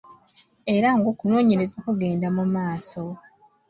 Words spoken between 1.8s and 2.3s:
kugenda